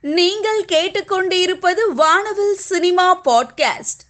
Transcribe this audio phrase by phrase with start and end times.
[0.00, 4.02] நீங்கள் கேட்டுக்கொண்டிருப்பது வானவில் சினிமா பாட்காஸ்ட்.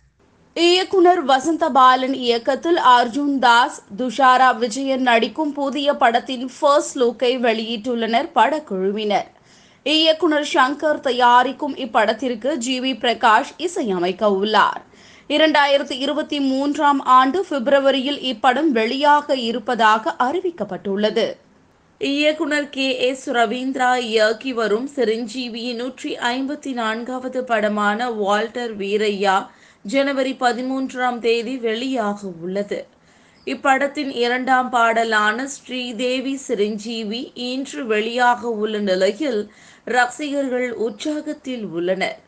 [0.54, 9.27] இயக்குனர் வசந்த பாலன் இயக்கத்தில் அர்ஜுன் தாஸ் துஷாரா விஜயன் நடிக்கும் புதிய படத்தின் ஃபர்ஸ்ட் லுக்கை வெளியிட்டுள்ளனர் படக்குழுவினர்.
[9.82, 14.82] இயக்குனர் சங்கர் தயாரிக்கும் இப்படத்திற்கு ஜி வி பிரகாஷ் இசையமைக்க உள்ளார்.
[15.29, 21.32] இரண்டாயிரத்தி இருபத்தி மூன்றாம் ஆண்டு பிப்ரவரியில் இப்படம் வெளியாக இருப்பதாக அறிவிக்கப்பட்டுள்ளது.
[22.00, 29.34] இயக்குனர் கே எஸ் ரவீந்திரா இயக்கி வரும் சிரஞ்சீவியின் நூற்றி ஐம்பத்தி நான்காவது படமான வால்டர் வீரையா
[29.84, 32.79] ஜனவரி பதிமூன்றாம் தேதி வெளியாக உள்ளது.
[33.47, 39.42] இப்படத்தின் இரண்டாம் பாடலான ஸ்ரீதேவி சிரஞ்சீவி இன்று வெளியாக உள்ள நிலையில்
[39.84, 42.19] ரசிகர்கள் உற்சாகத்தில் உள்ளனர்.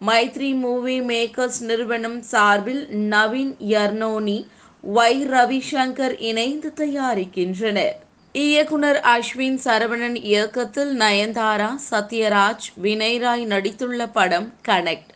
[0.00, 4.40] மைத்ரி மூவி மேக்கர்ஸ் நிறுவனம் சார்பில் நவீன் யர்னோனி
[4.84, 7.96] ஒய் ரவிசங்கர் இணைந்து தயாரிக்கின்றனர்.
[8.40, 15.12] இயக்குனர் அஸ்வின் சரவணன் இயக்கத்தில் நயன்தாரா சத்யராஜ் வினய்ராய் நடித்துள்ள படம் கனெக்ட்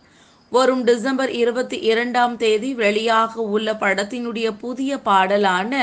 [0.53, 5.83] வரும் டிசம்பர் இருபத்தி இரண்டாம் தேதி வெளியாக உள்ள படத்தினுடைய புதிய பாடலான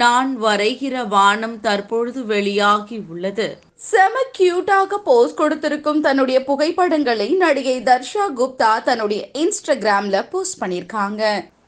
[0.00, 3.46] நான் வரைகிற வானம் தற்பொழுது வெளியாகி உள்ளது.
[3.90, 11.22] செம கியூட்டாக போஸ்ட் கொடுத்திருக்கும் தன்னுடைய புகைப்படங்களை நடிகை தர்ஷா குப்தா தன்னுடைய இன்ஸ்டாகிராம்ல போஸ்ட் பண்ணியிருக்காங்க.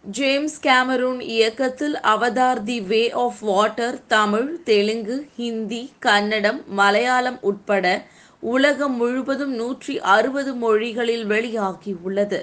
[0.05, 8.03] ஜேம்ஸ் கேமரூன் இயக்கத்தில் Avatar the Way of Water Tamil Telugu Hindi Kannada Malayalam உட்பட
[8.41, 12.41] உலகம் முழுவதும் நூற்றி அறுபது மொழிகளில் வெளியாகியுள்ளது.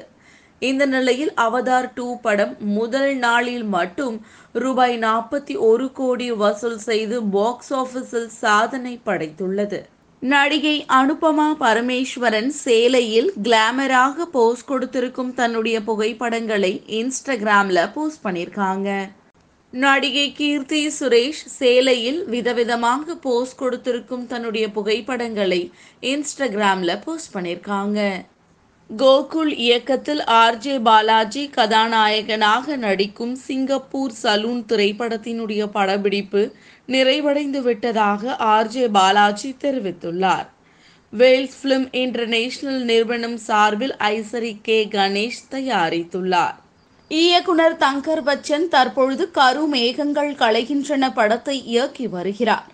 [0.60, 7.74] இந்த நிலையில் அவதார் டூ படம் முதல் நாளில் மட்டும் ரூபாய் நாற்பத்தி ஒரு கோடி வசூல் செய்து பாக்ஸ்
[7.74, 9.82] ஆஃபீஸில் சாதனை படைத்துள்ளது.
[10.22, 18.90] நடிகை அனுபமா பரமேஸ்வரன் சேலையில் கிளாமராக போஸ்ட் கொடுத்திருக்கும் தன்னுடைய புகைப்படங்களை இன்ஸ்டாகிராமில் போஸ்ட் பண்ணியிருக்காங்க.
[19.74, 25.62] நடிகை கீர்த்தி சுரேஷ் சேலையில் விதவிதமாக போஸ்ட் கொடுத்திருக்கும் தன்னுடைய புகைப்படங்களை
[26.02, 28.00] இன்ஸ்டாகிராமில் போஸ்ட் பண்ணியிருக்காங்க.
[28.98, 36.52] கோகுல் இயக்கத்தில் ஆர்ஜே பாலாஜி கதாநாயகனாக நடிக்கும் சிங்கப்பூர் சலூன் திரைப்படத்தினுடைய படப்பிடிப்பு
[36.88, 40.48] நிறைவடைந்து விட்டதாக ஆர்ஜே பாலாஜி தெரிவித்துள்ளார்.
[41.10, 46.58] வேல்ஸ் பிலிம் இன்டர்நேஷனல் நிறுவனம் சார்பில் ஐசரி கே கணேஷ் தயாரித்துள்ளார்.
[47.08, 52.68] இயக்குனர் தங்கர் பச்சன் தற்பொழுது கரு மேகங்கள் களைகின்றன படத்தை இயக்கி வருகிறார்.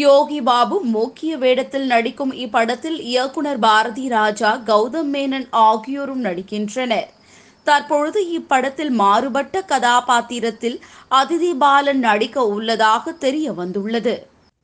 [0.00, 7.08] யோகி பாபு முக்கிய வேடத்தில் நடிக்கும் இப்படத்தில் இயக்குனர் பாரதி ராஜா கௌதம் மேனன் ஆகியோரும் நடிக்கின்றனர்.
[7.66, 10.76] தற்பொழுது இப்படத்தில் மாறுபட்ட கதாபாத்திரத்தில்
[11.20, 14.14] அதிதி பாலன் நடிக்க உள்ளதாக தெரிய வந்துள்ளது.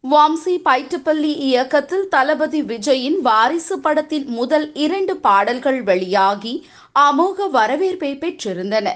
[0.05, 6.55] வம்சி பைட்டுப்பள்ளி இயக்கத்தில் தளபதி விஜயின் வாரிசு படத்தின் முதல் இரண்டு பாடல்கள் வெளியாகி
[7.07, 8.89] அமோக வரவேற்பை பெற்றிருந்தன.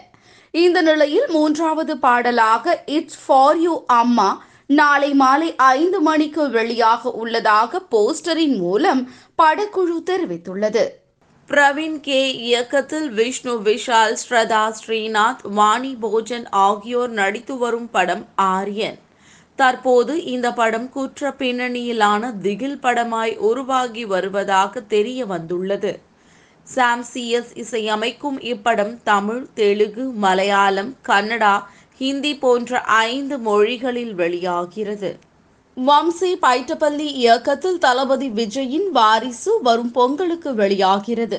[0.55, 4.29] இந்த நிலையில் மூன்றாவது பாடலாக இட்ஸ் ஃபார் யூ அம்மா
[4.71, 9.11] நாளை மாலை ஐந்து மணிக்கு வெளியாக உள்ளதாக போஸ்டரின் மூலம்
[9.43, 10.83] படக்குழு தெரிவித்துள்ளது.
[11.49, 12.37] பிரவீன் கே.
[12.37, 18.99] இயக்கத்தில் விஷ்ணு விஷால் ஸ்ரதா ஸ்ரீநாத் வாணி போஜன் ஆகியோர் நடித்து வரும் படம் ஆரியன்.
[19.57, 25.99] தற்போது இந்த படம் குற்ற பின்னணியிலான திகில் படமாய் உருவாகி வருவதாக தெரிய வந்துள்ளது.
[26.63, 31.55] சாம் சிஎஸ் இசையமைக்கும் இப்படம் தமிழ் தெலுங்கு மலையாளம் கன்னடா
[31.99, 35.11] ஹிந்தி போன்ற ஐந்து மொழிகளில் வெளியாகிறது.
[35.77, 41.39] வம்சி பைட்டப்பள்ளி இயக்கத்தில் தளபதி விஜயின் வாரிசு வரும் பொங்கலுக்கு வெளியாகிறது.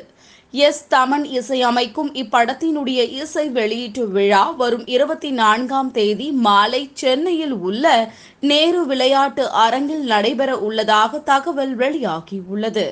[0.51, 8.85] எஸ் தமன் இசையமைக்கும் இப்படத்தினுடைய இசை வெளியீட்டு விழா வரும் இருபத்தி நான்காம் தேதி மாலை சென்னையில் உள்ள நேரு
[8.85, 12.87] விளையாட்டு அரங்கில் நடைபெற உள்ளதாக தகவல் வெளியாகியுள்ளது.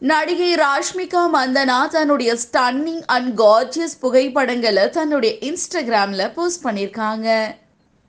[0.00, 7.56] நடிகை ராஷ்மிகா மந்தனா தன்னுடைய ஸ்டன்னிங் அண்ட் கார்ஜியஸ் புகைப்படங்களை தன்னுடைய இன்ஸ்டாகிராமில் போஸ்ட் பண்ணியிருக்காங்க.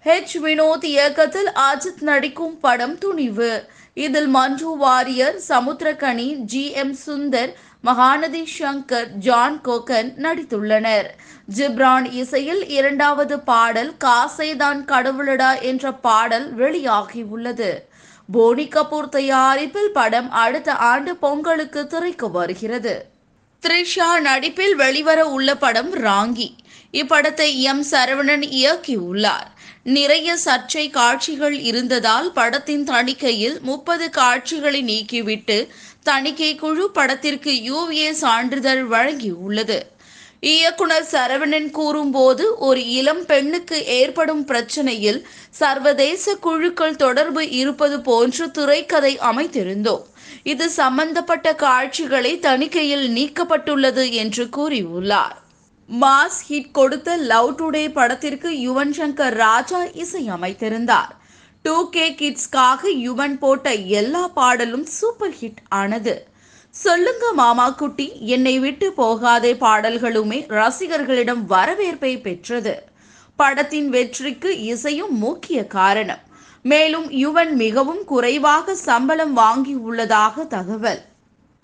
[0.06, 3.66] ஹெச் வினோத் இயக்கத்தில் அஜித் நடிக்கும் படம் துணிவு.
[3.94, 7.54] இதில் மஞ்சு வாரியர் சமுத்திரகனி ஜி எம் சுந்தர்
[7.84, 11.10] மகாநதி சங்கர் ஜான் கோகன் நடித்துள்ளனர்.
[11.56, 17.72] ஜிப்ரான் இசையில் இரண்டாவது பாடல் காசைதான் கடவுளடா என்ற பாடல் வெளியாகியுள்ளது.
[18.32, 23.06] போனி கபூர் தயாரிப்பில் படம் அடுத்த ஆண்டு பொங்கலுக்கு திரைக்கு வருகிறது.
[23.64, 26.50] த்ரிஷா நடிப்பில் வெளிவர உள்ள படம் ராங்கி.
[26.92, 27.84] இப்படத்தை எம்.
[27.92, 29.50] சரவணன் இயக்கியுள்ளார்.
[29.84, 35.68] நிறைய சர்ச்சை காட்சிகள் இருந்ததால் படத்தின் தணிக்கையில் முப்பது காட்சிகளை நீக்கிவிட்டு
[36.04, 39.80] தணிக்கை குழு படத்திற்கு யூஏ சான்றிதழ் வழங்கியுள்ளது.
[40.44, 50.02] இயக்குனர் சரவணன் கூறும்போது ஒரு இளம் பெண்ணுக்கு ஏற்படும் பிரச்சனையில் சர்வதேச குழுக்கள் தொடர்பு இருப்பது போன்று திரைக்கதை அமைத்திருந்தோம்.
[50.44, 55.36] இது சம்பந்தப்பட்ட காட்சிகளை தணிக்கையில் நீக்கப்பட்டுள்ளது என்று கூறியுள்ளார்.
[55.90, 61.12] மாஸ் ஹிட் கொடுத்த லவ் டுடே படத்திற்கு யுவன் சங்கர் ராஜா இசையமைத்திருந்தார்.
[61.62, 66.16] டூ கே கிட்ஸ்க்காக யுவன் போட்ட எல்லா பாடலும் சூப்பர் ஹிட் ஆனது.
[66.74, 72.84] சொல்லுங்க மாமா குட்டி என்னை விட்டு போகாதே பாடல்களுமே ரசிகர்களிடம் வரவேற்பை பெற்றது.
[73.36, 76.20] படத்தின் வெற்றிக்கு இசையும் முக்கிய காரணம்.
[76.62, 81.02] மேலும் யுவன் மிகவும் குறைவாக சம்பளம் வாங்கி உள்ளதாக தகவல்.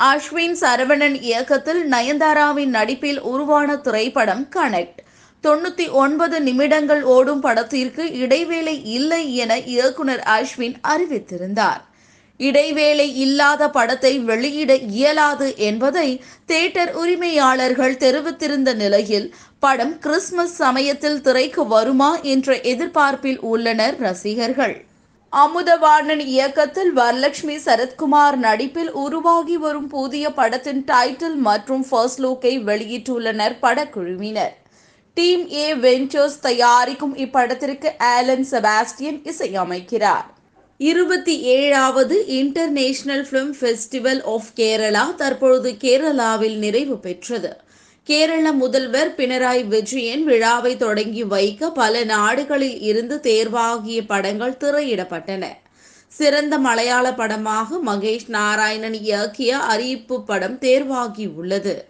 [0.03, 5.01] அஸ்வின் சரவணன் இயக்கத்தில் நயன்தாராவின் நடிப்பில் உருவான திரைப்படம் கனெக்ட்.
[5.43, 11.83] தொண்ணூத்தி ஒன்பது நிமிடங்கள் ஓடும் படத்திற்கு இடைவேளை இல்லை என இயக்குனர் அஸ்வின் அறிவித்திருந்தார்.
[12.37, 16.09] இடைவேளை இல்லாத படத்தை வெளியிட இயலாது என்பதை
[16.45, 24.85] தியேட்டர் உரிமையாளர்கள் தெரிவித்திருந்த நிலையில் படம் கிறிஸ்துமஸ் சமயத்தில் திரைக்கு வருமா என்ற எதிர்பார்ப்பில் உள்ளனர் ரசிகர்கள்.
[25.33, 34.55] அமுதவாணன் இயக்கத்தில் வரலட்சுமி சரத்குமார் நடிப்பில் உருவாகி வரும் புதிய படத்தின் டைட்டில் மற்றும் ஃபர்ஸ்ட் லுக்கை வெளியிட்டுள்ளனர் படக்குழுவினர்.
[35.13, 40.27] டீம் ஏ வெஞ்சர்ஸ் தயாரிக்கும் இப்படத்திற்கு ஆலன் செபாஸ்டியன் இசையமைக்கிறார்.
[40.79, 47.57] இருபத்தி ஏழாவது international film festival of Kerala தற்பொழுது கேரளாவில் நிறைவு பெற்றது.
[48.03, 55.45] கேரள முதல்வர் பினராயி விஜயன் விழாவை தொடங்கி வைக்க பல நாடுகளில் இருந்து தேர்வாகிய படங்கள் திரையிடப்பட்டன.
[56.07, 61.87] சிறந்த மலையாள படமாக மகேஷ் நாராயணன் இயக்கிய அறிவிப்பு படம் தேர்வாகியுள்ளது